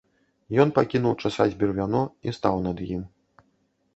[0.63, 2.01] Ён пакінуў часаць бервяно
[2.31, 3.07] і стаў над ім.